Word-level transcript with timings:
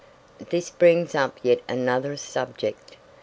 This 0.49 0.71
brings 0.71 1.13
up 1.13 1.39
yet 1.43 1.61
another 1.69 2.17
subject. 2.17 2.97